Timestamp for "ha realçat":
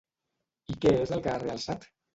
1.35-1.91